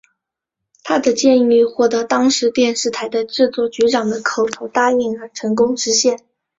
[0.83, 6.17] 他的建议获得当时电视台的制作局长的口头答应而成功实现。